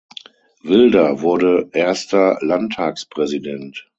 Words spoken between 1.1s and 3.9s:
wurde erster Landtagspräsident.